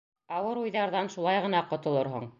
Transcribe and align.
Ауыр 0.37 0.61
уйҙарҙан 0.61 1.13
шулай 1.17 1.45
ғына 1.47 1.65
ҡотолорһоң. 1.75 2.29